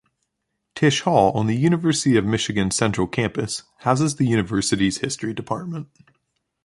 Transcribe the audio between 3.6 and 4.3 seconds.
houses that